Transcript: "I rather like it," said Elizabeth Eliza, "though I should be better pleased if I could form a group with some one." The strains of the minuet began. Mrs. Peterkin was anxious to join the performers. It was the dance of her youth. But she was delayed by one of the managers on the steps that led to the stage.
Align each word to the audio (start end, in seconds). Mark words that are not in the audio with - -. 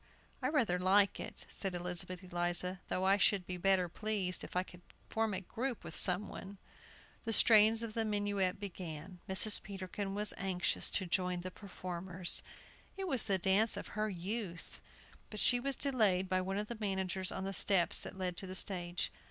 "I 0.41 0.49
rather 0.49 0.79
like 0.79 1.19
it," 1.19 1.45
said 1.47 1.75
Elizabeth 1.75 2.23
Eliza, 2.23 2.79
"though 2.87 3.03
I 3.05 3.17
should 3.17 3.45
be 3.45 3.55
better 3.57 3.87
pleased 3.87 4.43
if 4.43 4.55
I 4.55 4.63
could 4.63 4.81
form 5.11 5.31
a 5.35 5.41
group 5.41 5.83
with 5.83 5.95
some 5.95 6.27
one." 6.27 6.57
The 7.23 7.31
strains 7.31 7.83
of 7.83 7.93
the 7.93 8.03
minuet 8.03 8.59
began. 8.59 9.19
Mrs. 9.29 9.61
Peterkin 9.61 10.15
was 10.15 10.33
anxious 10.37 10.89
to 10.89 11.05
join 11.05 11.41
the 11.41 11.51
performers. 11.51 12.41
It 12.97 13.07
was 13.07 13.25
the 13.25 13.37
dance 13.37 13.77
of 13.77 13.89
her 13.89 14.09
youth. 14.09 14.81
But 15.29 15.39
she 15.39 15.59
was 15.59 15.75
delayed 15.75 16.27
by 16.27 16.41
one 16.41 16.57
of 16.57 16.67
the 16.67 16.77
managers 16.79 17.31
on 17.31 17.43
the 17.43 17.53
steps 17.53 17.99
that 18.01 18.17
led 18.17 18.37
to 18.37 18.47
the 18.47 18.55
stage. 18.55 19.11